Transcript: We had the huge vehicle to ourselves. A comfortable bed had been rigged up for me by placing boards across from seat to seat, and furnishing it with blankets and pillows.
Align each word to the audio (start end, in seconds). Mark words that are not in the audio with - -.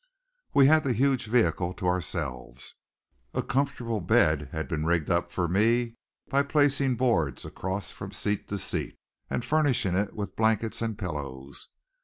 We 0.55 0.65
had 0.65 0.83
the 0.83 0.93
huge 0.93 1.27
vehicle 1.27 1.73
to 1.75 1.85
ourselves. 1.85 2.73
A 3.35 3.43
comfortable 3.43 4.01
bed 4.01 4.49
had 4.51 4.67
been 4.67 4.83
rigged 4.87 5.11
up 5.11 5.29
for 5.29 5.47
me 5.47 5.93
by 6.27 6.41
placing 6.41 6.95
boards 6.95 7.45
across 7.45 7.91
from 7.91 8.11
seat 8.11 8.47
to 8.47 8.57
seat, 8.57 8.97
and 9.29 9.45
furnishing 9.45 9.95
it 9.95 10.15
with 10.15 10.35
blankets 10.35 10.81
and 10.81 10.97
pillows. 10.97 11.67